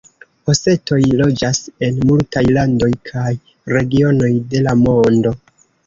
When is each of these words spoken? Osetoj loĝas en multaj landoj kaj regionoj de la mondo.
Osetoj 0.53 0.97
loĝas 1.19 1.59
en 1.89 2.01
multaj 2.13 2.45
landoj 2.59 2.91
kaj 3.13 3.29
regionoj 3.79 4.35
de 4.55 4.69
la 4.69 4.79
mondo. 4.87 5.41